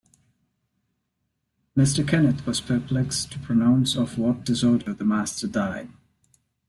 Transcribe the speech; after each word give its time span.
Mr. 1.77 2.03
Kenneth 2.07 2.43
was 2.47 2.59
perplexed 2.59 3.31
to 3.33 3.37
pronounce 3.37 3.95
of 3.95 4.17
what 4.17 4.43
disorder 4.43 4.95
the 4.95 5.05
master 5.05 5.45
died. 5.47 5.89